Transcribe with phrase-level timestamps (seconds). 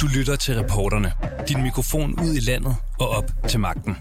[0.00, 1.12] Du lytter til reporterne.
[1.48, 3.96] Din mikrofon ud i landet og op til magten.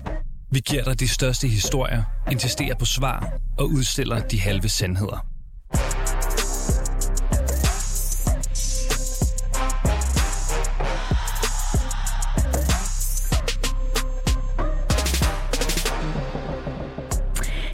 [0.52, 5.26] Vi giver dig de største historier, insisterer på svar og udstiller de halve sandheder.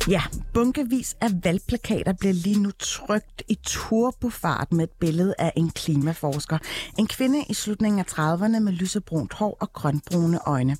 [0.07, 0.21] Ja,
[0.53, 6.57] bunkevis af valgplakater bliver lige nu trygt i turbofart med et billede af en klimaforsker.
[6.99, 10.77] En kvinde i slutningen af 30'erne med lysebrunt hår og grønbrune øjne.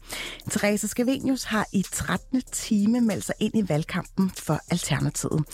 [0.49, 2.41] Therese Scavenius har i 13.
[2.52, 5.46] time meldt sig ind i valgkampen for Alternativet.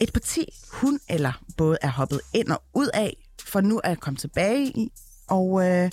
[0.00, 4.20] Et parti, hun eller både er hoppet ind og ud af, for nu er kommet
[4.20, 4.92] tilbage i.
[5.28, 5.90] Og øh,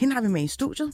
[0.00, 0.92] hende har vi med i studiet.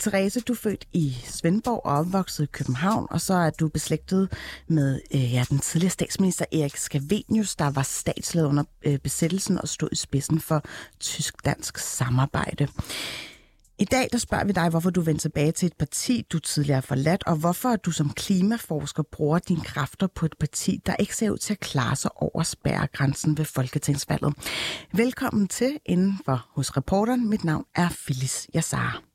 [0.00, 4.32] Therese, du er født i Svendborg og opvokset i København, og så er du beslægtet
[4.68, 9.68] med øh, ja, den tidligere statsminister Erik Scavenius, der var statsleder under øh, besættelsen og
[9.68, 10.62] stod i spidsen for
[11.00, 12.68] tysk-dansk samarbejde.
[13.78, 16.76] I dag der spørger vi dig, hvorfor du vendte tilbage til et parti, du tidligere
[16.76, 21.16] har forladt, og hvorfor du som klimaforsker bruger dine kræfter på et parti, der ikke
[21.16, 24.34] ser ud til at klare sig over spærregrænsen ved Folketingsvalget.
[24.92, 27.30] Velkommen til inden for hos reporteren.
[27.30, 29.13] Mit navn er Phyllis Yassar.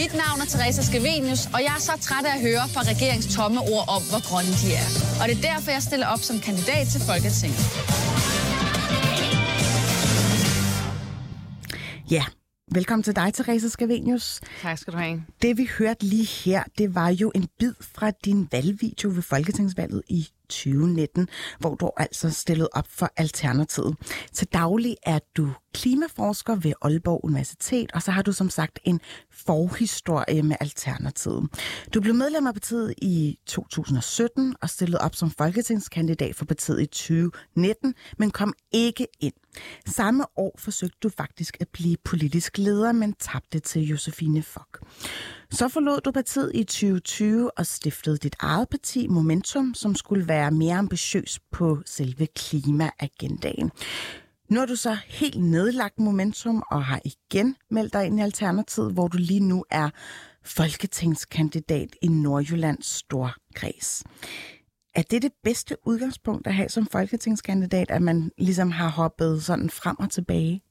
[0.00, 3.34] Mit navn er Teresa Skavenius, og jeg er så træt af at høre fra regerings
[3.36, 4.88] tomme ord om, hvor grønne de er.
[5.20, 7.60] Og det er derfor, jeg stiller op som kandidat til Folketinget.
[12.10, 12.24] Ja,
[12.74, 14.40] velkommen til dig, Teresa Skavenius.
[14.62, 15.24] Tak skal du have.
[15.42, 20.02] Det vi hørte lige her, det var jo en bid fra din valgvideo ved Folketingsvalget
[20.08, 23.96] i 2019, hvor du altså stillede op for Alternativet.
[24.32, 29.00] Til daglig er du klimaforsker ved Aalborg Universitet, og så har du som sagt en
[29.32, 31.48] forhistorie med Alternativet.
[31.94, 36.86] Du blev medlem af partiet i 2017 og stillede op som folketingskandidat for partiet i
[36.86, 39.34] 2019, men kom ikke ind.
[39.86, 44.82] Samme år forsøgte du faktisk at blive politisk leder, men tabte til Josefine Fock.
[45.50, 50.50] Så forlod du partiet i 2020 og stiftede dit eget parti, Momentum, som skulle være
[50.50, 53.70] mere ambitiøs på selve klimaagendaen.
[54.48, 58.92] Nu har du så helt nedlagt Momentum og har igen meldt dig ind i Alternativet,
[58.92, 59.90] hvor du lige nu er
[60.44, 64.04] folketingskandidat i Nordjyllands Storkreds.
[64.94, 69.70] Er det det bedste udgangspunkt at have som folketingskandidat, at man ligesom har hoppet sådan
[69.70, 70.62] frem og tilbage?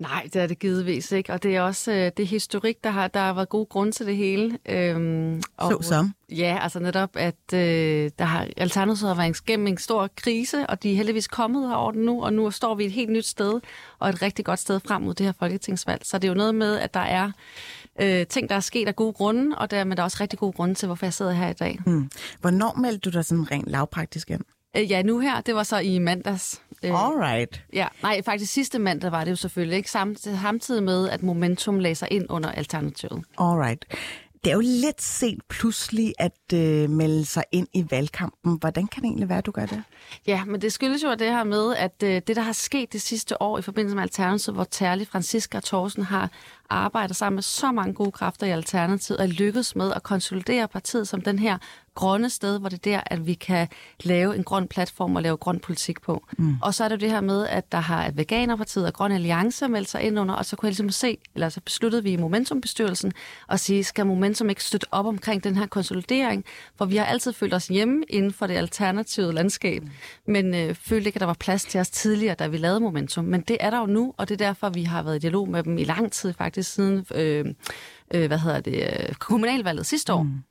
[0.00, 3.08] Nej, det er det givetvis ikke, og det er også øh, det historik, der har,
[3.08, 4.58] der har været god grund til det hele.
[4.68, 6.14] Øhm, og, så som?
[6.30, 10.82] Ja, altså netop, at øh, der har Alternativet har været igennem en stor krise, og
[10.82, 13.60] de er heldigvis kommet over den nu, og nu står vi et helt nyt sted,
[13.98, 16.06] og et rigtig godt sted frem mod det her folketingsvalg.
[16.06, 17.30] Så det er jo noget med, at der er
[18.00, 20.52] øh, ting, der er sket af gode grunde, og dermed der er også rigtig gode
[20.52, 21.78] grunde til, hvorfor jeg sidder her i dag.
[21.84, 22.10] Hmm.
[22.40, 24.40] Hvornår meldte du dig sådan rent lavpraktisk ind?
[24.76, 26.62] Øh, ja, nu her, det var så i mandags.
[26.82, 27.64] Øh, Alright.
[27.72, 29.90] Ja, nej, faktisk sidste mandag var det jo selvfølgelig, ikke?
[29.90, 33.24] Samtidig med, at Momentum lagde sig ind under Alternativet.
[33.38, 33.84] Alright.
[34.44, 38.58] Det er jo lidt sent pludselig at øh, melde sig ind i valgkampen.
[38.60, 39.82] Hvordan kan det egentlig være, at du gør det?
[40.26, 43.00] Ja, men det skyldes jo det her med, at øh, det, der har sket det
[43.00, 46.30] sidste år i forbindelse med Alternativet, hvor Terli, Franziska og Thorsen har
[46.70, 51.08] arbejdet sammen med så mange gode kræfter i Alternativet og lykkedes med at konsolidere partiet
[51.08, 51.58] som den her
[51.94, 53.68] grønne sted, hvor det er der, at vi kan
[54.04, 56.24] lave en grøn platform og lave grøn politik på.
[56.38, 56.56] Mm.
[56.62, 59.88] Og så er det det her med, at der har Veganerpartiet og Grøn Alliance meldt
[59.88, 63.12] sig ind under, og så kunne jeg ligesom se, eller så besluttede vi i Momentum-bestyrelsen
[63.48, 66.44] at sige, skal Momentum ikke støtte op omkring den her konsolidering?
[66.76, 69.90] For vi har altid følt os hjemme inden for det alternative landskab, mm.
[70.26, 73.24] men øh, følte ikke, at der var plads til os tidligere, da vi lavede Momentum.
[73.24, 75.48] Men det er der jo nu, og det er derfor, vi har været i dialog
[75.48, 77.44] med dem i lang tid faktisk siden øh,
[78.14, 80.22] øh, hvad hedder det, øh, kommunalvalget sidste år.
[80.22, 80.42] Mm.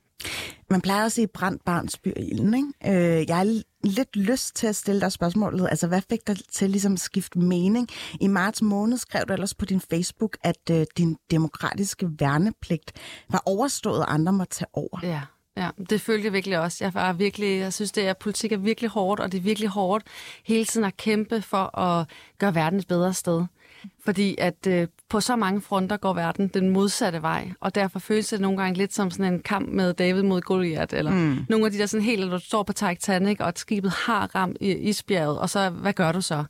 [0.70, 3.20] Man plejer at sige, brændt barn spyr ilden, ikke?
[3.20, 5.68] Øh, jeg har lidt lyst til at stille dig spørgsmålet.
[5.70, 7.88] Altså, hvad fik dig til ligesom at skifte mening?
[8.20, 12.92] I marts måned skrev du ellers på din Facebook, at øh, din demokratiske værnepligt
[13.30, 15.00] var overstået, og andre måtte tage over.
[15.02, 15.20] Ja.
[15.56, 16.84] Ja, det følte jeg virkelig også.
[16.84, 19.68] Jeg, var virkelig, jeg synes, det er, politik er virkelig hårdt, og det er virkelig
[19.68, 20.04] hårdt
[20.44, 22.06] hele tiden at kæmpe for at
[22.38, 23.44] gøre verden et bedre sted.
[24.04, 28.28] Fordi at øh, på så mange fronter går verden den modsatte vej, og derfor føles
[28.28, 31.38] det nogle gange lidt som sådan en kamp med David mod Goliath, eller mm.
[31.48, 34.34] nogle af de der sådan helt, eller du står på Titanic, og at skibet har
[34.34, 36.44] ramt i isbjerget, og så, hvad gør du så?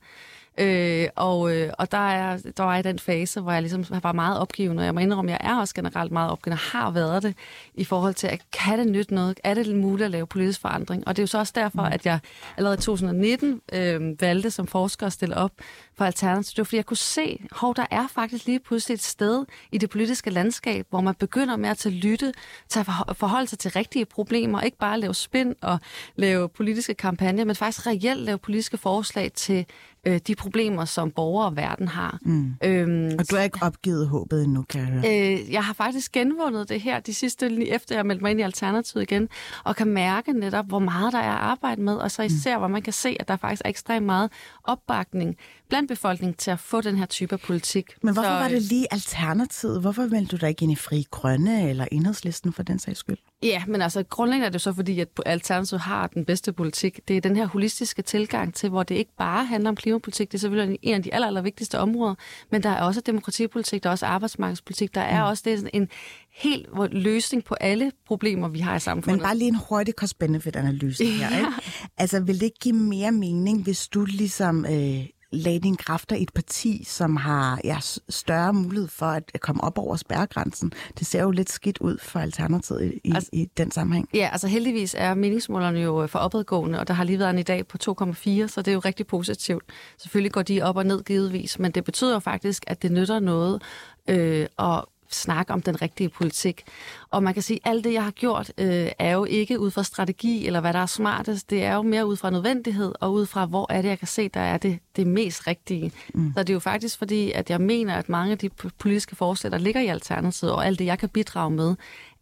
[0.59, 4.13] Øh, og, øh, og der, er, der var i den fase, hvor jeg ligesom var
[4.13, 7.23] meget opgivende, og jeg må indrømme, at jeg er også generelt meget opgivende, har været
[7.23, 7.35] det,
[7.75, 9.41] i forhold til, at kan det nytte noget?
[9.45, 11.09] Er det muligt at lave politisk forandring?
[11.09, 11.93] Og det er jo så også derfor, mm.
[11.93, 12.19] at jeg
[12.57, 15.53] allerede i 2019 øh, valgte som forsker at stille op
[15.99, 16.57] for Alternativet.
[16.57, 19.79] Det var, fordi jeg kunne se, at der er faktisk lige pludselig et sted i
[19.79, 22.33] det politiske landskab, hvor man begynder med at tage lytte,
[22.77, 25.79] at forholde sig til rigtige problemer, ikke bare lave spin og
[26.17, 29.67] lave politiske kampagner, men faktisk reelt lave politiske forslag til
[30.07, 32.19] øh, de problemer, som borgere og verden har.
[32.23, 32.55] Mm.
[32.65, 35.33] Øhm, og du har ikke opgivet håbet endnu, kan jeg høre?
[35.33, 38.41] Øh, jeg har faktisk genvundet det her de sidste, lige efter jeg meldte mig ind
[38.41, 39.29] i Alternativet igen,
[39.65, 42.61] og kan mærke netop, hvor meget der er at arbejde med, og så især, mm.
[42.61, 44.31] hvor man kan se, at der faktisk er ekstremt meget
[44.65, 45.37] opbakning
[45.71, 47.87] blandt befolkningen til at få den her type af politik.
[48.03, 49.81] Men hvorfor så, var det lige Alternativet?
[49.81, 53.19] Hvorfor meldte du dig ikke ind i Fri Grønne eller Enhedslisten for den sags skyld?
[53.43, 57.01] Ja, men altså grundlæggende er det så fordi, at Alternativet har den bedste politik.
[57.09, 60.33] Det er den her holistiske tilgang til, hvor det ikke bare handler om klimapolitik.
[60.33, 62.15] Det er selvfølgelig en af de aller, aller vigtigste områder,
[62.51, 65.29] men der er også demokratipolitik, der er også arbejdsmarkedspolitik, der er mm.
[65.29, 65.89] også det, en
[66.35, 69.19] helt løsning på alle problemer, vi har i samfundet.
[69.19, 71.31] Men bare lige en hurtig cost-benefit-analyse her.
[71.31, 71.39] ja.
[71.39, 71.51] Ikke?
[71.99, 76.23] Altså, vil det ikke give mere mening, hvis du ligesom øh, lagde dine kræfter i
[76.23, 77.79] et parti, som har ja,
[78.09, 80.73] større mulighed for at komme op over spærregrænsen.
[80.99, 84.09] Det ser jo lidt skidt ud for Alternativet i, altså, i den sammenhæng.
[84.15, 87.43] Ja, altså heldigvis er meningsmålerne jo for opadgående, og der har lige været en i
[87.43, 89.65] dag på 2,4, så det er jo rigtig positivt.
[89.99, 93.19] Selvfølgelig går de op og ned givetvis, men det betyder jo faktisk, at det nytter
[93.19, 93.63] noget
[94.09, 96.65] øh, at snakke om den rigtige politik.
[97.11, 99.71] Og man kan sige, at alt det, jeg har gjort, øh, er jo ikke ud
[99.71, 101.51] fra strategi eller hvad der er smartest.
[101.51, 104.09] Det er jo mere ud fra nødvendighed og ud fra, hvor er det, jeg kan
[104.09, 105.93] se, der er det, det mest rigtige.
[106.15, 106.33] Mm.
[106.37, 108.49] Så det er jo faktisk fordi, at jeg mener, at mange af de
[108.79, 111.75] politiske forslag, der ligger i Alternativet, og alt det, jeg kan bidrage med,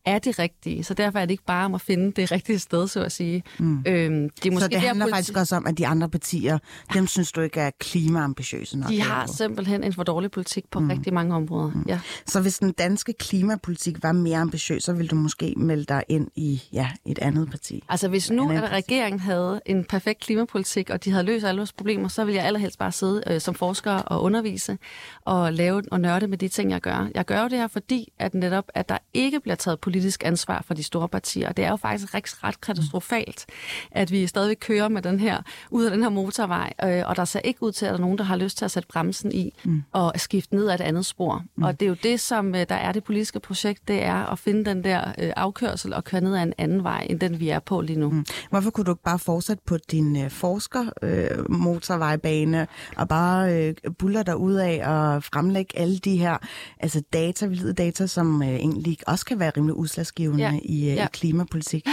[0.05, 0.85] er det rigtige.
[0.85, 3.43] Så derfor er det ikke bare om at finde det rigtige sted, så at sige.
[3.59, 3.83] Mm.
[3.87, 6.59] Øhm, det er måske så det handler politi- faktisk også om, at de andre partier,
[6.95, 8.91] dem synes du ikke er klimaambitiøse nok?
[8.91, 10.89] De har simpelthen en for dårlig politik på mm.
[10.89, 11.71] rigtig mange områder.
[11.71, 11.85] Mm.
[11.89, 12.01] Ja.
[12.27, 16.29] Så hvis den danske klimapolitik var mere ambitiøs, så ville du måske melde dig ind
[16.37, 17.85] i ja, et andet parti?
[17.89, 21.73] Altså hvis nu, at regeringen havde en perfekt klimapolitik, og de havde løst alle vores
[21.73, 24.79] problemer, så ville jeg allerhelst bare sidde øh, som forsker og undervise
[25.25, 27.09] og lave og nørde med de ting, jeg gør.
[27.15, 30.63] Jeg gør det her, fordi at netop, at der ikke bliver taget politik politisk ansvar
[30.67, 31.53] for de store partier.
[31.53, 33.47] Det er jo faktisk ret, ret katastrofalt,
[33.91, 37.25] at vi stadig kører med den her, ud af den her motorvej, øh, og der
[37.25, 39.33] ser ikke ud til, at der er nogen, der har lyst til at sætte bremsen
[39.33, 39.83] i mm.
[39.93, 41.45] og skifte ned af et andet spor.
[41.57, 41.63] Mm.
[41.63, 44.39] Og det er jo det, som øh, der er det politiske projekt, det er at
[44.39, 47.49] finde den der øh, afkørsel og køre ned ad en anden vej, end den vi
[47.49, 48.11] er på lige nu.
[48.11, 48.25] Mm.
[48.51, 52.67] Hvorfor kunne du ikke bare fortsætte på din øh, forsker-motorvejbane øh,
[52.97, 56.37] og bare øh, buller dig ud af og fremlægge alle de her
[56.81, 60.59] altså data, valide data, som øh, egentlig også kan være rimelig udslagsgivende ja.
[60.63, 61.05] i, øh, ja.
[61.05, 61.87] i klimapolitik?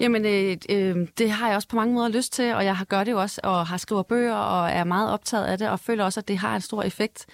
[0.00, 2.84] Jamen, øh, øh, det har jeg også på mange måder lyst til, og jeg har
[2.84, 5.80] gør det jo også, og har skrevet bøger, og er meget optaget af det, og
[5.80, 7.26] føler også, at det har en stor effekt.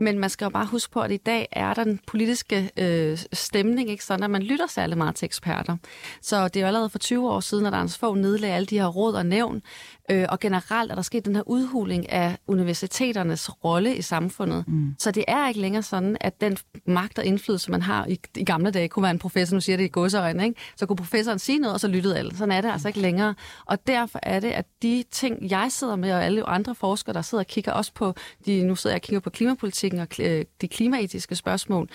[0.00, 3.18] Men man skal jo bare huske på, at i dag er der den politiske øh,
[3.32, 5.76] stemning, ikke sådan, at man lytter særlig meget til eksperter.
[6.22, 8.78] Så det er jo allerede for 20 år siden, at Anders Fogh nedlagde alle de
[8.78, 9.62] her råd og nævn,
[10.10, 14.64] øh, og generelt er der sket den her udhuling af universiteternes rolle i samfundet.
[14.68, 14.94] Mm.
[14.98, 16.56] Så det er ikke længere sådan, at den
[16.86, 19.76] magt og indflydelse, man har i, i gamle dage, kunne være en professor, nu siger
[19.76, 20.60] det i godsøjne, ikke?
[20.76, 22.36] så kunne professoren sige noget, og så lyttede alle.
[22.36, 23.34] Sådan er det altså ikke længere.
[23.66, 27.22] Og derfor er det, at de ting, jeg sidder med, og alle andre forskere, der
[27.22, 28.14] sidder og kigger også på,
[28.46, 31.88] de, nu sidder jeg og kigger på klimapolitik, klimapolitikken og øh, de klimaetiske spørgsmål.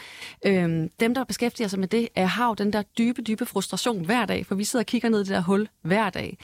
[0.46, 4.06] Øhm, dem, der beskæftiger sig med det, er, har jo den der dybe, dybe frustration
[4.06, 6.38] hver dag, for vi sidder og kigger ned i det der hul hver dag.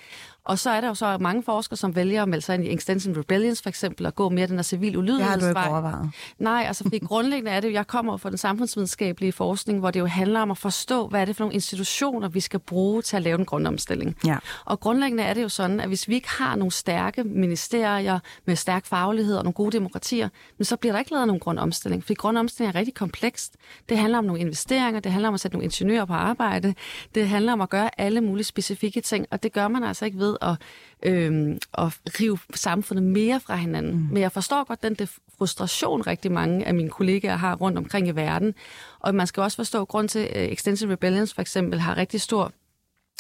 [0.45, 2.73] Og så er der jo så mange forskere, som vælger at melde sig ind i
[2.73, 5.35] Extension Rebellions for eksempel, og gå mere den der civil ulydighedsvej.
[5.35, 6.09] Det har du ikke overvejet.
[6.39, 9.99] Nej, altså fordi grundlæggende er det jo, jeg kommer fra den samfundsvidenskabelige forskning, hvor det
[9.99, 13.15] jo handler om at forstå, hvad er det for nogle institutioner, vi skal bruge til
[13.15, 14.17] at lave den grønne omstilling.
[14.25, 14.37] Ja.
[14.65, 18.55] Og grundlæggende er det jo sådan, at hvis vi ikke har nogle stærke ministerier med
[18.55, 22.03] stærk faglighed og nogle gode demokratier, men så bliver der ikke lavet nogen grøn omstilling.
[22.03, 23.55] Fordi grøn omstilling er rigtig komplekst.
[23.89, 26.73] Det handler om nogle investeringer, det handler om at sætte nogle ingeniører på arbejde,
[27.15, 30.17] det handler om at gøre alle mulige specifikke ting, og det gør man altså ikke
[30.17, 30.55] ved at,
[31.03, 33.91] øh, at rive samfundet mere fra hinanden.
[33.91, 34.07] Mm.
[34.11, 38.07] Men jeg forstår godt den det frustration, rigtig mange af mine kollegaer har rundt omkring
[38.07, 38.53] i verden.
[38.99, 42.51] Og man skal også forstå, grund til, at Extensive Rebellions for eksempel har rigtig stor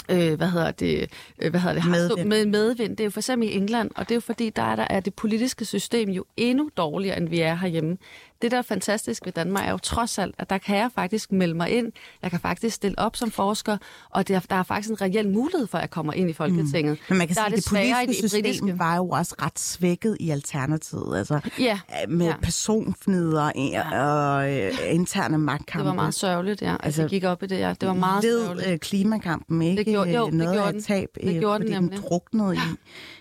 [0.09, 2.27] øh, hvad hedder det, øh, hvad hedder det, medvind.
[2.27, 2.97] med medvind.
[2.97, 4.87] Det er jo for eksempel i England, og det er jo fordi, der er, der
[4.89, 7.97] er det politiske system jo endnu dårligere, end vi er herhjemme
[8.41, 11.31] det, der er fantastisk ved Danmark, er jo trods alt, at der kan jeg faktisk
[11.31, 11.91] melde mig ind.
[12.21, 13.77] Jeg kan faktisk stille op som forsker,
[14.09, 16.93] og der, der er faktisk en reel mulighed for, at jeg kommer ind i Folketinget.
[16.93, 17.05] Mm.
[17.09, 18.79] Men man kan der sige, at det politiske system britiske.
[18.79, 21.17] var jo også ret svækket i Alternativet.
[21.17, 21.79] Altså, ja.
[22.09, 22.35] Med ja.
[22.41, 24.01] personfnider ja.
[24.01, 25.83] og øh, interne magtkampe.
[25.83, 26.75] Det var meget sørgeligt, ja.
[26.83, 27.73] Altså, jeg gik op i det, ja.
[27.81, 28.69] Det var meget led, sørgeligt.
[28.69, 31.89] Øh, klimakampen ikke det gjorde, jo, noget det gjorde af tab, det gjorde fordi den,
[31.89, 32.59] den druknede i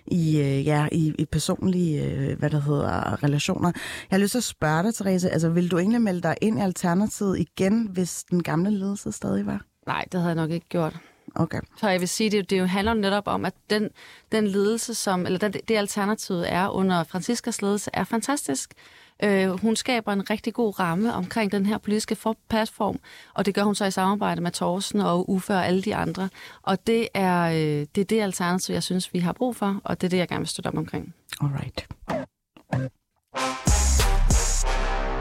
[0.06, 3.72] i, øh, ja, i, i personlige øh, hvad der hedder, relationer.
[4.10, 6.58] Jeg har lyst til at spørge dig, Therese, altså vil du egentlig melde dig ind
[6.58, 9.64] i Alternativet igen, hvis den gamle ledelse stadig var?
[9.86, 11.00] Nej, det havde jeg nok ikke gjort.
[11.34, 11.60] Okay.
[11.76, 13.90] Så jeg vil sige, det, det jo handler netop om, at den,
[14.32, 18.74] den ledelse, som, eller den, det alternativ er under Franciskas ledelse, er fantastisk.
[19.22, 22.16] Øh, hun skaber en rigtig god ramme omkring den her politiske
[22.48, 22.98] platform,
[23.34, 26.28] og det gør hun så i samarbejde med Thorsten og Uffe og alle de andre.
[26.62, 30.00] Og det er, øh, det er det alternativ, jeg synes, vi har brug for, og
[30.00, 31.14] det er det, jeg gerne vil støtte op omkring.
[31.40, 31.86] Alright.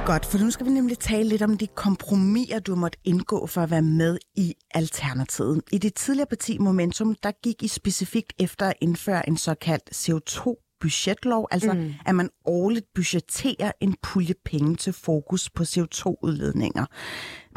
[0.06, 3.62] Godt, for nu skal vi nemlig tale lidt om de kompromiser, du måtte indgå for
[3.62, 5.62] at være med i Alternativet.
[5.72, 11.48] I det tidligere parti Momentum, der gik I specifikt efter at indføre en såkaldt CO2-budgetlov,
[11.52, 11.94] altså mm.
[12.06, 16.86] at man årligt budgetterer en pulje penge til fokus på CO2-udledninger.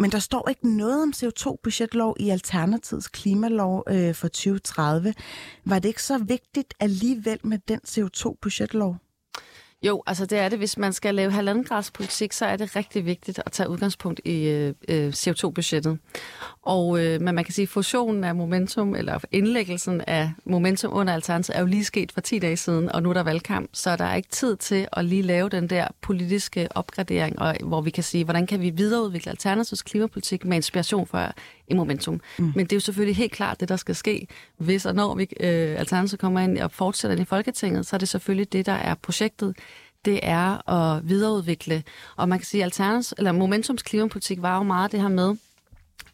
[0.01, 5.15] Men der står ikke noget om CO2-budgetlov i Alternativets klimalov øh, for 2030.
[5.65, 9.06] Var det ikke så vigtigt alligevel med den CO2-budgetlov?
[9.83, 10.59] Jo, altså det er det.
[10.59, 14.75] Hvis man skal lave halvandengradspolitik, så er det rigtig vigtigt at tage udgangspunkt i øh,
[14.89, 15.99] øh CO2-budgettet.
[16.63, 21.15] Og øh, men man kan sige, at fusionen af momentum, eller indlæggelsen af momentum under
[21.15, 23.97] alternativet, er jo lige sket for 10 dage siden, og nu er der valgkamp, så
[23.97, 27.91] der er ikke tid til at lige lave den der politiske opgradering, og, hvor vi
[27.91, 31.33] kan sige, hvordan kan vi videreudvikle alternativets klimapolitik med inspiration fra
[31.69, 32.21] i momentum.
[32.39, 32.53] Mm.
[32.57, 35.29] Men det er jo selvfølgelig helt klart det, der skal ske, hvis og når vi,
[35.41, 38.73] øh, Alternativet kommer ind og fortsætter ind i Folketinget, så er det selvfølgelig det, der
[38.73, 39.55] er projektet
[40.07, 41.83] det er at videreudvikle.
[42.17, 45.37] Og man kan sige, at eller Momentums klimapolitik var jo meget det her med,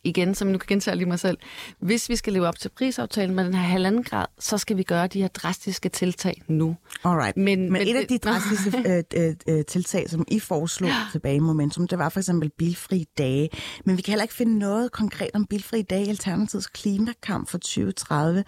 [0.05, 1.39] igen, som nu kan gentage lige mig selv,
[1.79, 4.83] hvis vi skal leve op til prisaftalen med den her halvanden grad, så skal vi
[4.83, 6.77] gøre de her drastiske tiltag nu.
[7.05, 7.37] Alright.
[7.37, 8.79] Men, men, men et af de drastiske
[9.17, 13.05] øh, øh, øh, tiltag, som I foreslog tilbage i Momentum, det var for eksempel bilfri
[13.19, 13.49] dage.
[13.85, 17.59] Men vi kan heller ikke finde noget konkret om bilfri dage i Alternativets klimakamp for
[17.59, 18.45] 2030.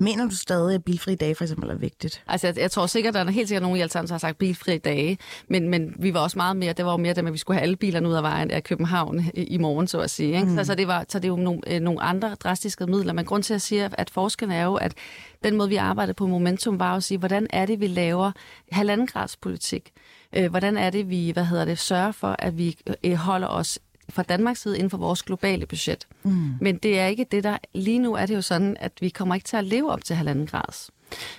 [0.00, 2.22] Mener du stadig, at bilfri dage for eksempel er vigtigt?
[2.26, 4.78] Altså, jeg, jeg tror sikkert, der er helt sikkert nogen i Alternativet, har sagt bilfri
[4.78, 7.32] dage, men, men vi var også meget mere, det var jo mere det med, at
[7.32, 10.10] vi skulle have alle bilerne ud af vejen af København i, i morgen, så at
[10.10, 10.34] sige.
[10.34, 10.48] Ikke?
[10.48, 10.56] Mm.
[10.56, 13.24] Så, så, det var, så det er jo nogle, øh, nogle andre drastiske midler, men
[13.24, 14.94] grund til at sige, at forskellen er jo, at
[15.44, 18.32] den måde, vi arbejdede på Momentum, var at sige, hvordan er det, vi laver
[18.72, 19.90] halvandengradspolitik?
[20.36, 23.78] Øh, hvordan er det, vi hvad hedder det, sørger for, at vi øh, holder os
[24.10, 26.06] fra Danmarks side inden for vores globale budget.
[26.22, 26.54] Mm.
[26.60, 27.58] Men det er ikke det, der...
[27.74, 30.16] Lige nu er det jo sådan, at vi kommer ikke til at leve op til
[30.16, 30.90] halvanden grads.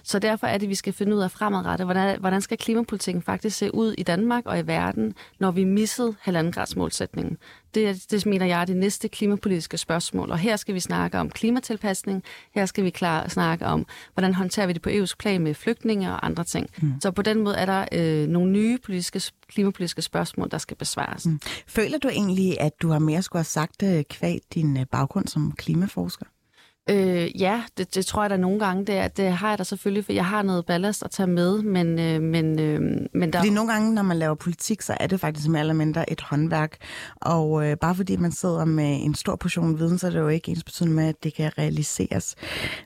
[0.03, 3.23] Så derfor er det, at vi skal finde ud af fremadrettet, hvordan, hvordan skal klimapolitikken
[3.23, 7.37] faktisk se ud i Danmark og i verden, når vi missede halvandengrads målsætningen.
[7.75, 10.31] Det, det mener jeg er det næste klimapolitiske spørgsmål.
[10.31, 12.23] Og her skal vi snakke om klimatilpasning.
[12.55, 16.11] Her skal vi klar, snakke om, hvordan håndterer vi det på EU's plan med flygtninge
[16.11, 16.69] og andre ting.
[16.81, 16.93] Mm.
[17.01, 21.25] Så på den måde er der øh, nogle nye politiske, klimapolitiske spørgsmål, der skal besvares.
[21.25, 21.39] Mm.
[21.67, 25.27] Føler du egentlig, at du har mere skulle have sagt øh, kvad din øh, baggrund
[25.27, 26.25] som klimaforsker?
[26.89, 28.85] Øh, ja, det, det tror jeg da nogle gange.
[28.85, 31.99] Det, det har jeg da selvfølgelig, for jeg har noget ballast at tage med, men...
[31.99, 32.81] Øh, men, øh,
[33.13, 33.39] men der...
[33.39, 36.21] Fordi nogle gange, når man laver politik, så er det faktisk mere eller mindre et
[36.21, 36.77] håndværk.
[37.15, 40.27] Og øh, bare fordi man sidder med en stor portion viden, så er det jo
[40.27, 42.35] ikke ens betydende med, at det kan realiseres.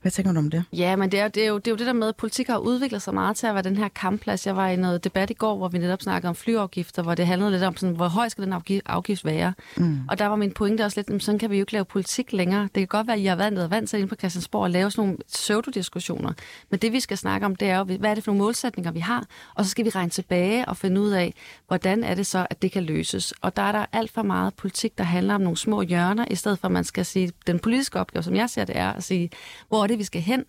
[0.01, 0.63] Hvad tænker du om det?
[0.73, 2.47] Ja, men det er, det, er jo, det er jo det der med, at politik
[2.47, 4.47] har udviklet sig meget til at være den her kampplads.
[4.47, 7.27] Jeg var i noget debat i går, hvor vi netop snakkede om flyafgifter, hvor det
[7.27, 8.53] handlede lidt om, sådan, hvor høj skal den
[8.85, 9.53] afgift være?
[9.77, 9.99] Mm.
[10.09, 12.63] Og der var min pointe også lidt, sådan kan vi jo ikke lave politik længere.
[12.63, 15.03] Det kan godt være, at I har vant til inde på Christiansborg og lave sådan
[15.05, 16.33] nogle pseudo-diskussioner.
[16.69, 18.91] Men det, vi skal snakke om, det er jo, hvad er det for nogle målsætninger,
[18.91, 19.25] vi har?
[19.55, 21.33] Og så skal vi regne tilbage og finde ud af,
[21.67, 23.33] hvordan er det så, at det kan løses.
[23.41, 26.35] Og der er der alt for meget politik, der handler om nogle små hjørner, i
[26.35, 29.03] stedet for, at man skal sige, den politiske opgave, som jeg ser det, er at
[29.03, 29.29] sige,
[29.67, 30.43] hvor er det, vi skal hen?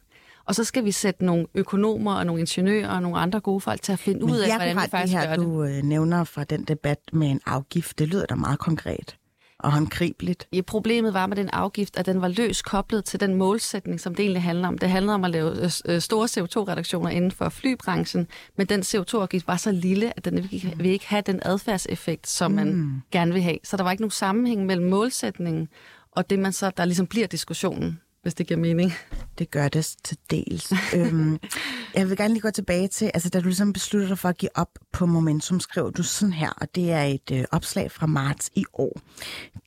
[0.44, 3.82] Og så skal vi sætte nogle økonomer og nogle ingeniører og nogle andre gode folk
[3.82, 5.46] til at finde Men ud af, hvordan vi faktisk det her, gør det.
[5.46, 9.16] du øh, nævner fra den debat med en afgift, det lyder da meget konkret
[9.58, 10.48] og håndgribeligt.
[10.52, 14.14] Ja, problemet var med den afgift, at den var løs koblet til den målsætning, som
[14.14, 14.78] det egentlig handler om.
[14.78, 19.46] Det handlede om at lave øh, øh, store CO2-reduktioner inden for flybranchen, men den CO2-afgift
[19.46, 23.02] var så lille, at den vil ikke have den adfærdseffekt, som man mm.
[23.12, 23.58] gerne vil have.
[23.64, 25.68] Så der var ikke nogen sammenhæng mellem målsætningen
[26.12, 28.92] og det, man så, der ligesom bliver diskussionen hvis det giver mening.
[29.38, 30.72] Det gør det til dels.
[30.96, 31.38] øhm,
[31.96, 34.38] jeg vil gerne lige gå tilbage til, altså da du ligesom besluttede dig for at
[34.38, 38.06] give op på Momentum, skrev du sådan her, og det er et øh, opslag fra
[38.06, 39.00] marts i år.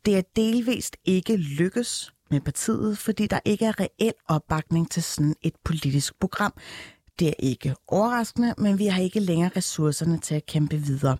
[0.05, 5.35] Det er delvist ikke lykkes med partiet, fordi der ikke er reel opbakning til sådan
[5.41, 6.53] et politisk program.
[7.19, 11.17] Det er ikke overraskende, men vi har ikke længere ressourcerne til at kæmpe videre.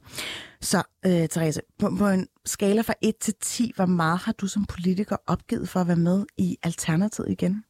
[0.62, 4.48] Så, øh, Therese, på, på en skala fra 1 til 10, hvor meget har du
[4.48, 7.64] som politiker opgivet for at være med i Alternativet igen?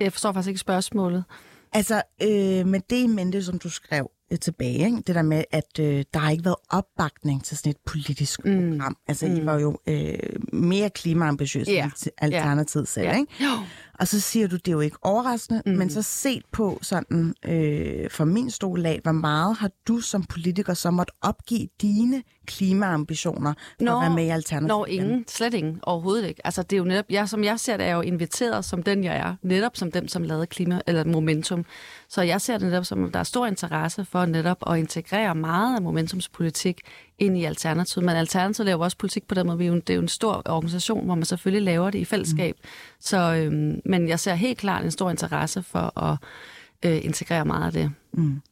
[0.00, 1.24] Jeg forstår faktisk ikke spørgsmålet.
[1.72, 5.02] Altså, øh, med det i mente, som du skrev øh, tilbage, ikke?
[5.06, 8.70] det der med, at øh, der har ikke været opbakning til sådan et politisk mm.
[8.70, 8.96] program.
[9.08, 9.36] Altså, mm.
[9.36, 10.18] I var jo øh,
[10.52, 11.84] mere klimaambitiøse yeah.
[11.84, 12.94] end Alternativet yeah.
[12.94, 13.18] selv, yeah.
[13.18, 13.32] ikke?
[14.00, 15.72] Og så siger du, det er jo ikke overraskende, mm.
[15.72, 20.24] men så set på sådan øh, for min stol af, hvor meget har du som
[20.24, 24.68] politiker så måtte opgive dine klimaambitioner for Nå, at være med i Alternativet?
[24.68, 25.24] Nå, ingen.
[25.28, 25.80] Slet ingen.
[25.82, 26.46] Overhovedet ikke.
[26.46, 28.82] Altså, det er jo netop, jeg, som jeg ser det, er jeg jo inviteret som
[28.82, 29.34] den, jeg er.
[29.42, 31.64] Netop som dem, som lavede klima, eller Momentum.
[32.08, 35.76] Så jeg ser det netop som, der er stor interesse for netop at integrere meget
[35.76, 36.80] af Momentums politik
[37.20, 38.06] ind i Alternativet.
[38.06, 39.58] Men Alternativet laver også politik på den måde.
[39.58, 42.56] Det er jo en stor organisation, hvor man selvfølgelig laver det i fællesskab.
[42.62, 42.68] Mm.
[43.00, 46.18] Så, øhm, men jeg ser helt klart en stor interesse for at
[46.84, 47.90] øh, integrere meget af det.
[48.12, 48.42] Mm.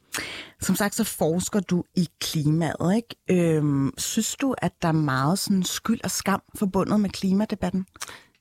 [0.60, 3.54] Som sagt, så forsker du i klimaet, ikke?
[3.56, 7.87] Øhm, synes du, at der er meget sådan skyld og skam forbundet med klimadebatten?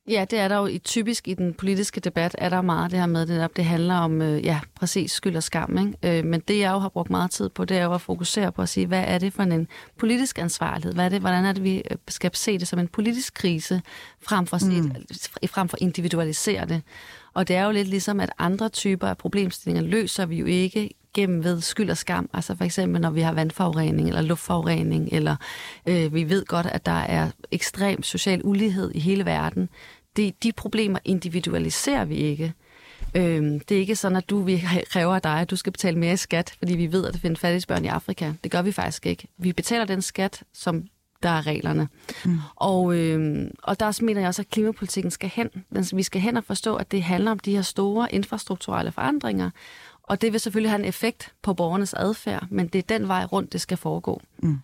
[0.08, 3.00] Ja, det er der jo i, typisk i den politiske debat, er der meget det
[3.00, 5.78] her med, det, der, det handler om, øh, ja, præcis skyld og skam.
[5.78, 6.20] Ikke?
[6.20, 8.52] Øh, men det jeg jo har brugt meget tid på, det er jo at fokusere
[8.52, 10.94] på at sige, hvad er det for en politisk ansvarlighed?
[10.94, 13.82] Hvad er det, hvordan er det, vi øh, skal se det som en politisk krise,
[14.22, 14.92] frem for, mm.
[15.48, 16.82] frem for individualisere det?
[17.34, 20.90] Og det er jo lidt ligesom, at andre typer af problemstillinger løser vi jo ikke
[21.14, 22.30] gennem ved skyld og skam.
[22.34, 25.36] Altså for eksempel, når vi har vandforurening eller luftforurening, eller
[25.88, 29.70] øh, vi ved godt, at der er ekstrem social ulighed i hele verden.
[30.18, 32.54] Det, de problemer individualiserer vi ikke.
[33.16, 35.98] Øhm, det er ikke sådan, at du vi kræver af dig, at du skal betale
[35.98, 38.34] mere skat, fordi vi ved, at der findes fattige børn i Afrika.
[38.44, 39.28] Det gør vi faktisk ikke.
[39.38, 40.84] Vi betaler den skat, som
[41.24, 41.88] der er reglerne.
[42.26, 42.38] Mm.
[42.56, 45.50] Og, øh, og der mener jeg også, at klimapolitikken skal hen.
[45.94, 49.50] Vi skal hen og forstå, at det handler om de her store infrastrukturelle forandringer.
[50.04, 53.26] Og det vil selvfølgelig have en effekt på borgernes adfærd, men det er den vej
[53.26, 54.22] rundt, det skal foregå.
[54.38, 54.60] Mm.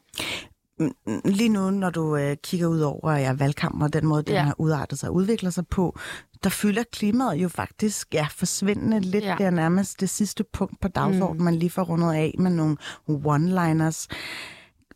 [1.25, 4.41] Lige nu, når du øh, kigger ud over ja, valgkampen og den måde, den ja.
[4.41, 5.99] har udartet sig og udvikler sig på,
[6.43, 9.23] der fylder klimaet jo faktisk ja, forsvindende lidt.
[9.23, 9.35] Ja.
[9.37, 11.43] Det er nærmest det sidste punkt på dagsordenen, mm.
[11.43, 14.07] man lige får rundet af med nogle one-liners.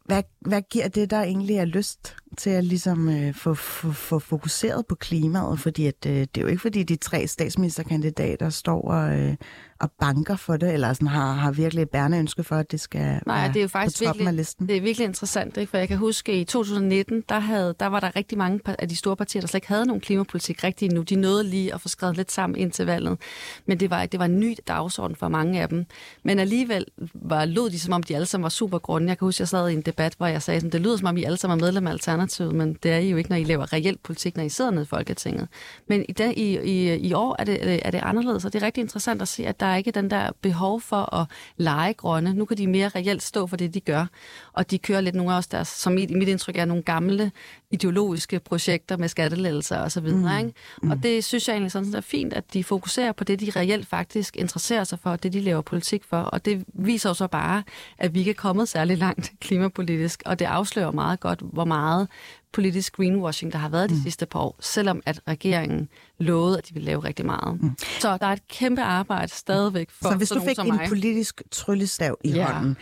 [0.06, 4.20] Hvad, hvad giver det der egentlig af lyst til at ligesom øh, få, få, få
[4.20, 5.60] fokuseret på klimaet?
[5.60, 9.36] Fordi at, øh, det er jo ikke fordi de tre statsministerkandidater står og, øh,
[9.80, 12.80] og banker for det, eller sådan har, har virkelig et bærende ønske for, at det
[12.80, 14.68] skal Nej, være det er jo faktisk på toppen virkelig, af listen.
[14.68, 15.70] Det er virkelig interessant, ikke?
[15.70, 18.90] for jeg kan huske, at i 2019, der, havde, der var der rigtig mange af
[18.90, 21.02] de store partier, der slet ikke havde nogen klimapolitik rigtig nu.
[21.02, 23.18] De nåede lige at få skrevet lidt sammen ind til valget,
[23.66, 25.86] men det var, det var en ny dagsorden for mange af dem.
[26.24, 29.08] Men alligevel var, lød de, som om de alle sammen var super grunde.
[29.08, 30.98] Jeg kan huske, at jeg sad i en debat, hvor jeg sagde, at det lyder
[30.98, 33.30] som om, I alle sammen er medlem af Alternativet, men det er I jo ikke,
[33.30, 35.48] når I laver reelt politik, når I sidder nede i Folketinget.
[35.88, 38.66] Men i, den, i, i, i år er det, er det anderledes, og det er
[38.66, 42.34] rigtig interessant at se, at der er ikke den der behov for at lege grønne.
[42.34, 44.06] Nu kan de mere reelt stå for det, de gør.
[44.54, 47.32] Og de kører lidt nogle af os, der, som i mit indtryk er nogle gamle
[47.72, 50.42] ideologiske projekter med skattelettelser og så videre.
[50.42, 50.48] Mm.
[50.48, 50.60] Ikke?
[50.84, 50.92] Mm.
[50.92, 53.88] Og det synes jeg egentlig sådan, er fint, at de fokuserer på det, de reelt
[53.88, 56.18] faktisk interesserer sig for, det de laver politik for.
[56.18, 57.64] Og det viser jo så bare,
[57.98, 62.07] at vi ikke er kommet særlig langt klimapolitisk, og det afslører meget godt, hvor meget
[62.54, 64.02] politisk greenwashing, der har været de mm.
[64.02, 65.90] sidste par år, selvom at regeringen
[66.20, 67.62] lovede, at de ville lave rigtig meget.
[67.62, 67.72] Mm.
[68.00, 70.86] Så der er et kæmpe arbejde stadigvæk for Så hvis du fik en mig.
[70.90, 72.52] politisk tryllestav i ja.
[72.52, 72.78] hånden,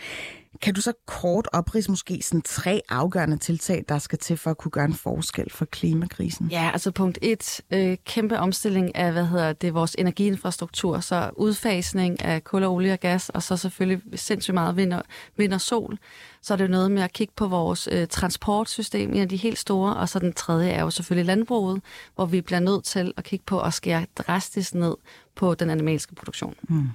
[0.62, 4.58] kan du så kort oprids måske sådan tre afgørende tiltag, der skal til for at
[4.58, 6.48] kunne gøre en forskel for klimakrisen?
[6.48, 12.24] Ja, altså punkt et, øh, kæmpe omstilling af, hvad hedder det, vores energiinfrastruktur, så udfasning
[12.24, 15.02] af kul og olie og gas, og så selvfølgelig sindssygt meget vind og,
[15.36, 15.98] vind og sol.
[16.42, 19.36] Så er det jo noget med at kigge på vores øh, transportsystem, en af de
[19.36, 21.82] helt store, og så den tredje er jo selvfølgelig landbruget,
[22.14, 24.96] hvor vi bliver nødt til at kigge på at skære drastisk ned
[25.34, 26.54] på den animalske produktion.
[26.68, 26.88] Mm.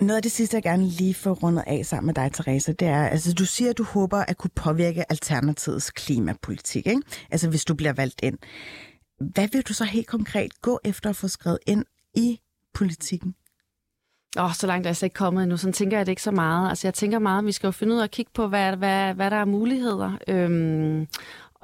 [0.00, 2.88] Noget af det sidste, jeg gerne lige får rundet af sammen med dig, Teresa, det
[2.88, 7.02] er, altså du siger, at du håber at kunne påvirke Alternativets klimapolitik, ikke?
[7.30, 8.38] Altså hvis du bliver valgt ind.
[9.20, 12.40] Hvad vil du så helt konkret gå efter at få skrevet ind i
[12.74, 13.34] politikken?
[14.38, 15.56] Åh, oh, så langt er jeg slet ikke kommet endnu.
[15.56, 16.68] Sådan tænker jeg det ikke så meget.
[16.68, 18.76] Altså, jeg tænker meget, at vi skal jo finde ud af at kigge på, hvad,
[18.76, 20.12] hvad, hvad der er muligheder.
[20.28, 21.06] Øhm,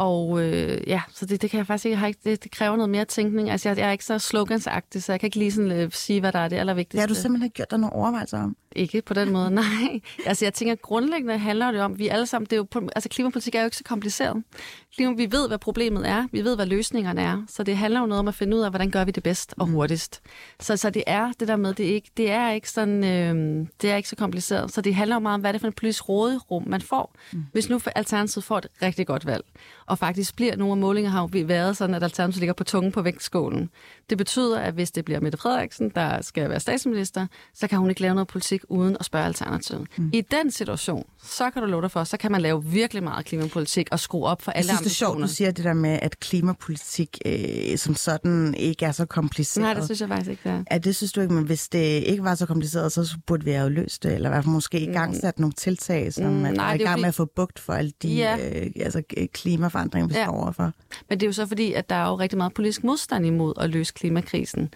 [0.01, 2.51] og øh, ja, så det, det kan jeg faktisk ikke, jeg har ikke det, det
[2.51, 3.51] kræver noget mere tænkning.
[3.51, 6.21] Altså jeg, jeg er ikke så slogansagtig, så jeg kan ikke lige sådan, øh, sige,
[6.21, 7.01] hvad der er det allervigtigste.
[7.01, 8.57] Ja, du simpelthen gjort dig nogle overvejelser om?
[8.77, 10.01] Ikke på den måde, nej.
[10.27, 13.55] Altså jeg tænker, grundlæggende handler det om, vi alle sammen, det er jo, altså klimapolitik
[13.55, 14.43] er jo ikke så kompliceret.
[14.97, 18.07] Klima, vi ved, hvad problemet er, vi ved, hvad løsningerne er, så det handler jo
[18.07, 19.75] noget om at finde ud af, hvordan gør vi det bedst og mm.
[19.75, 20.23] hurtigst.
[20.61, 23.67] Så, så det er det der med, det er ikke, det er ikke sådan, øh,
[23.83, 24.73] det er ikke så kompliceret.
[24.73, 27.15] Så det handler jo meget om, hvad det er for en politisk råderum, man får.
[27.33, 27.45] Mm.
[27.53, 29.45] Hvis nu Alternativet får et rigtig godt valg,
[29.87, 32.93] og faktisk bliver nogle af målinger har jo været sådan, at Alternativet ligger på tungen
[32.93, 33.71] på vægtskålen.
[34.11, 37.89] Det betyder, at hvis det bliver Mette Frederiksen, der skal være statsminister, så kan hun
[37.89, 39.87] ikke lave noget politik uden at spørge alternativet.
[39.97, 40.11] Mm.
[40.13, 43.27] I den situation, så kan du love dig for, så kan man lave virkelig meget
[43.27, 45.27] klimapolitik og skrue op for alle Jeg synes, det er sjovt, ambitioner.
[45.27, 49.63] du siger det der med, at klimapolitik øh, som sådan ikke er så kompliceret.
[49.65, 50.65] Nej, det synes jeg faktisk ikke, det er.
[50.71, 53.51] Ja, det synes du ikke, men hvis det ikke var så kompliceret, så burde vi
[53.51, 56.31] have løst det, eller i hvert fald måske i gang sat nogle tiltag, som Mm,
[56.39, 58.09] mm, er nej, i er jo gang fordi- med at få bugt for alle de
[58.09, 58.37] Ja.
[58.37, 60.25] øh, altså, øh, klimaforandringer, vi Ja.
[60.25, 60.73] står overfor.
[61.09, 63.55] Men det er jo så fordi, at der er jo rigtig meget politisk modstand imod
[63.61, 64.71] at løse klimakrisen.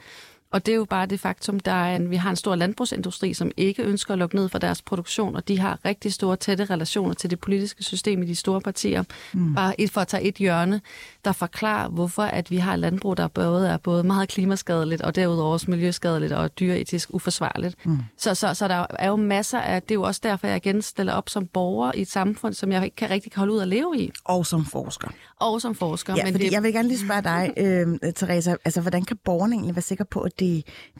[0.54, 3.34] Og det er jo bare det faktum, der er en, vi har en stor landbrugsindustri,
[3.34, 6.64] som ikke ønsker at lukke ned for deres produktion, og de har rigtig store, tætte
[6.64, 9.02] relationer til det politiske system i de store partier.
[9.32, 9.54] Mm.
[9.54, 10.80] Bare et, for at tage et hjørne,
[11.24, 15.14] der forklarer, hvorfor at vi har et landbrug, der både er både meget klimaskadeligt, og
[15.14, 17.86] derudover også miljøskadeligt og dyreetisk uforsvarligt.
[17.86, 17.98] Mm.
[18.18, 20.82] Så, så, så der er jo masser af, det er jo også derfor, jeg igen
[20.82, 23.68] stiller op som borger i et samfund, som jeg ikke kan rigtig holde ud at
[23.68, 25.08] leve i, Og som forsker.
[25.40, 26.14] og som forsker.
[26.16, 27.52] Ja, fordi det, jeg vil gerne lige spørge dig,
[28.04, 30.43] øh, Teresa, altså hvordan kan borgerne egentlig være sikre på, at det,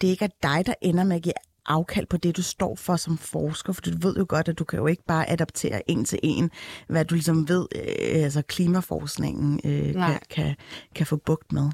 [0.01, 1.35] det ikke er dig, der ender med at give
[1.67, 3.73] afkald på det, du står for som forsker?
[3.73, 6.51] For du ved jo godt, at du kan jo ikke bare adaptere en til en,
[6.89, 10.11] hvad du ligesom ved, øh, altså klimaforskningen øh, Nej.
[10.11, 10.57] kan, kan,
[10.95, 11.71] kan få bugt med.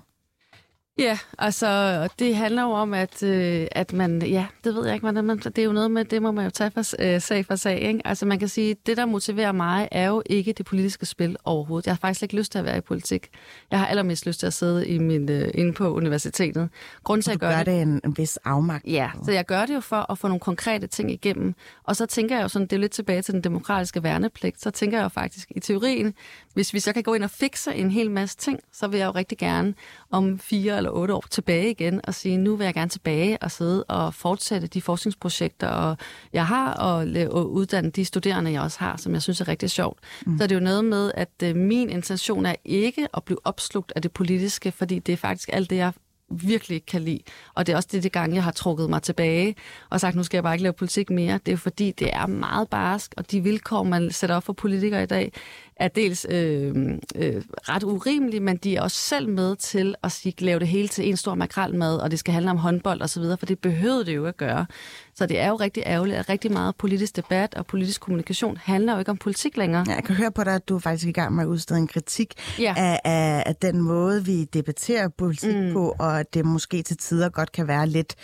[1.00, 5.04] Ja, altså det handler jo om, at, øh, at man, ja, det ved jeg ikke,
[5.04, 7.46] hvordan man, det er jo noget med, det må man jo tage for, øh, sag
[7.46, 8.00] for sag, ikke?
[8.04, 11.86] Altså man kan sige, det der motiverer mig, er jo ikke det politiske spil overhovedet.
[11.86, 13.28] Jeg har faktisk ikke lyst til at være i politik.
[13.70, 16.68] Jeg har allermest lyst til at sidde i min, øh, inde på universitetet.
[17.04, 18.86] Grunden til, at Du jeg gør gør det, det en, en vis afmagt.
[18.86, 21.54] Ja, så jeg gør det jo for at få nogle konkrete ting igennem.
[21.84, 24.70] Og så tænker jeg jo sådan, det er lidt tilbage til den demokratiske værnepligt, så
[24.70, 26.14] tænker jeg jo faktisk i teorien,
[26.54, 29.06] hvis vi så kan gå ind og fikse en hel masse ting, så vil jeg
[29.06, 29.74] jo rigtig gerne
[30.10, 33.50] om fire eller otte år tilbage igen og sige, nu vil jeg gerne tilbage og
[33.50, 35.96] sidde og fortsætte de forskningsprojekter, og
[36.32, 37.06] jeg har, og,
[37.50, 39.98] uddanne de studerende, jeg også har, som jeg synes er rigtig sjovt.
[40.26, 40.38] Mm.
[40.38, 43.92] Så det er jo noget med, at øh, min intention er ikke at blive opslugt
[43.96, 45.92] af det politiske, fordi det er faktisk alt det, jeg
[46.30, 47.20] virkelig ikke kan lide.
[47.54, 49.56] Og det er også det, det gange, jeg har trukket mig tilbage
[49.90, 51.32] og sagt, nu skal jeg bare ikke lave politik mere.
[51.32, 54.52] Det er jo fordi, det er meget barsk, og de vilkår, man sætter op for
[54.52, 55.32] politikere i dag,
[55.80, 56.74] er dels øh,
[57.16, 60.88] øh, ret urimelige, men de er også selv med til at sige, lave det hele
[60.88, 64.16] til en stor makralmad, og det skal handle om håndbold osv., for det behøvede det
[64.16, 64.66] jo at gøre.
[65.14, 68.92] Så det er jo rigtig ærgerligt, at rigtig meget politisk debat og politisk kommunikation handler
[68.92, 69.84] jo ikke om politik længere.
[69.88, 71.78] Ja, jeg kan høre på dig, at du er faktisk i gang med at udstede
[71.78, 72.74] en kritik Ja.
[72.76, 75.72] af, af, af den måde, vi debatterer politik mm.
[75.72, 78.14] på, og at det måske til tider godt kan være lidt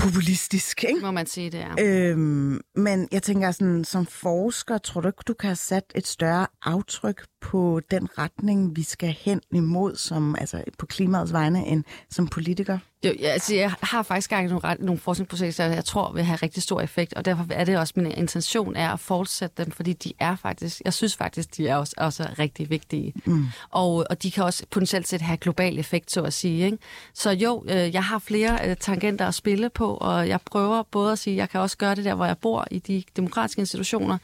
[0.00, 0.84] populistisk.
[0.84, 1.00] Ikke?
[1.00, 1.74] Må man sige, det er.
[1.80, 6.06] Øhm, men jeg tænker sådan, som forsker, tror du ikke, du kan have sat et
[6.06, 11.84] større aftryk på den retning, vi skal hen imod, som, altså på klimaets vegne, end
[12.10, 12.78] som politiker?
[13.04, 16.24] Jo, ja, altså, jeg har faktisk gang i nogle, ret- nogle forskningsprojekter, jeg tror vil
[16.24, 19.72] have rigtig stor effekt, og derfor er det også min intention er at fortsætte dem,
[19.72, 23.14] fordi de er faktisk, jeg synes faktisk, de er også, også rigtig vigtige.
[23.24, 23.46] Mm.
[23.70, 26.64] Og, og de kan også potentielt set have global effekt, så at sige.
[26.64, 26.78] Ikke?
[27.14, 31.12] Så jo, øh, jeg har flere øh, tangenter at spille på, og jeg prøver både
[31.12, 34.18] at sige, jeg kan også gøre det der, hvor jeg bor, i de demokratiske institutioner,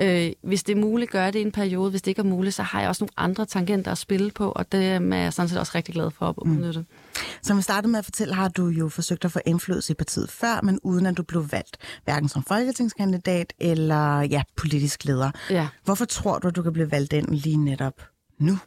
[0.00, 1.90] Øh, hvis det er muligt, gør det i en periode.
[1.90, 4.52] Hvis det ikke er muligt, så har jeg også nogle andre tangenter at spille på,
[4.52, 6.80] og det er jeg sådan set også rigtig glad for at udnytte.
[6.80, 6.86] Mm.
[7.42, 10.30] Som vi startede med at fortælle, har du jo forsøgt at få indflydelse i partiet
[10.30, 15.30] før, men uden at du blev valgt, hverken som folketingskandidat eller ja, politisk leder.
[15.50, 15.68] Ja.
[15.84, 18.02] Hvorfor tror du, at du kan blive valgt ind lige netop
[18.40, 18.58] nu?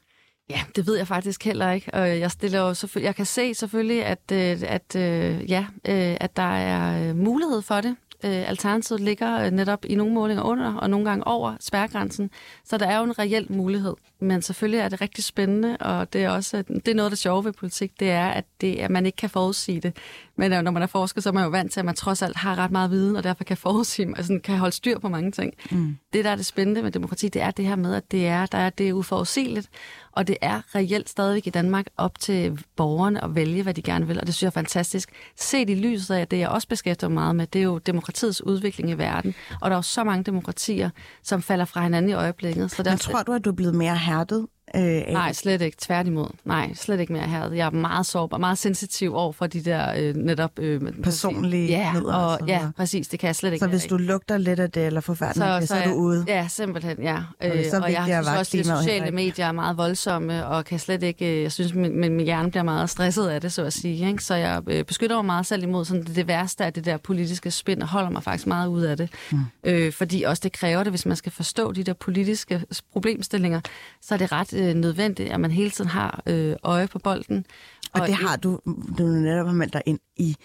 [0.49, 1.93] Ja, det ved jeg faktisk heller ikke.
[1.93, 6.17] Og jeg stiller jo selvfølgelig, jeg kan se selvfølgelig, at, øh, at, øh, ja, øh,
[6.19, 7.95] at der er mulighed for det.
[8.25, 12.29] Øh, Alternativet ligger øh, netop i nogle målinger under, og nogle gange over spærregrænsen.
[12.63, 13.93] Så der er jo en reel mulighed.
[14.19, 17.19] Men selvfølgelig er det rigtig spændende, og det er også det er noget af det
[17.19, 19.97] sjove ved politik, det er, at, det, at man ikke kan forudsige det.
[20.37, 22.21] Men øh, når man er forsker, så er man jo vant til, at man trods
[22.21, 25.31] alt har ret meget viden, og derfor kan forudsige, altså kan holde styr på mange
[25.31, 25.53] ting.
[25.71, 25.97] Mm.
[26.13, 28.45] Det, der er det spændende med demokrati, det er det her med, at det er,
[28.45, 29.69] der er, det er uforudsigeligt,
[30.11, 34.07] og det er reelt stadigvæk i Danmark op til borgerne at vælge, hvad de gerne
[34.07, 35.09] vil, og det synes jeg er fantastisk.
[35.35, 38.43] Set i lyset af, det jeg også beskæftiger mig meget med, det er jo demokratiets
[38.43, 40.89] udvikling i verden, og der er jo så mange demokratier,
[41.23, 42.71] som falder fra hinanden i øjeblikket.
[42.71, 44.47] Så der Men tror du, at du er blevet mere hærdet?
[44.75, 44.81] Øh,
[45.13, 45.77] Nej, slet ikke.
[45.81, 46.27] Tværtimod.
[46.45, 47.51] Nej, slet ikke mere her.
[47.51, 50.59] Jeg er meget sårbar, meget sensitiv over for de der øh, netop...
[50.59, 53.07] Øh, Personlige ja, midler og og, ja, præcis.
[53.07, 55.59] Det kan jeg slet ikke Så hvis du lugter lidt af det, eller forfærdeligt, så,
[55.61, 56.25] så, så er du ude?
[56.27, 57.15] Ja, simpelthen, ja.
[57.15, 60.47] Og det er så og jeg synes også, at de sociale medier er meget voldsomme,
[60.47, 61.25] og kan slet ikke...
[61.37, 64.07] øh, Jeg synes, min, min, min hjerne bliver meget stresset af det, så at sige.
[64.07, 64.23] Ikke?
[64.23, 66.97] Så jeg øh, beskytter mig meget selv imod sådan det, det værste af det der
[66.97, 69.09] politiske spænd, og holder mig faktisk meget ud af det.
[69.31, 69.39] Mm.
[69.63, 73.61] Øh, fordi også det kræver det, hvis man skal forstå de der politiske problemstillinger,
[74.01, 77.45] så er det ret øh, nødvendigt, at man hele tiden har øh, øje på bolden.
[77.93, 78.59] Og det har du,
[78.97, 80.35] du netop har meldt dig ind i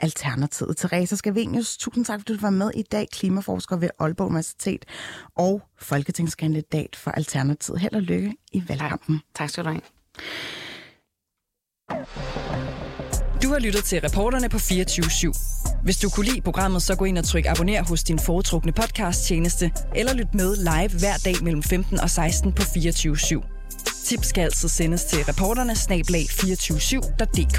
[0.00, 0.76] Alternativet.
[0.76, 3.08] Teresa Scavenius, tusind tak, fordi du var med i dag.
[3.12, 4.84] Klimaforsker ved Aalborg Universitet
[5.36, 7.80] og folketingskandidat for Alternativet.
[7.80, 9.20] Held og lykke i valgkampen.
[9.34, 9.80] Tak skal du have.
[13.42, 15.82] Du har lyttet til reporterne på 24 /7.
[15.84, 19.70] Hvis du kunne lide programmet, så gå ind og tryk abonner hos din foretrukne podcast-tjeneste,
[19.94, 23.57] eller lyt med live hver dag mellem 15 og 16 på 24 /7.
[24.04, 27.58] Tips skal altid sendes til reporterne snablag247.dk.